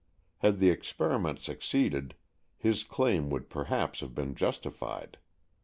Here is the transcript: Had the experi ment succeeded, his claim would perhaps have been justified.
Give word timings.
Had 0.39 0.57
the 0.57 0.75
experi 0.75 1.21
ment 1.21 1.37
succeeded, 1.39 2.15
his 2.57 2.81
claim 2.81 3.29
would 3.29 3.51
perhaps 3.51 3.99
have 3.99 4.15
been 4.15 4.33
justified. 4.33 5.19